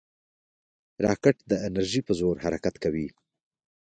[1.05, 3.07] راکټ د انرژۍ په زور حرکت کوي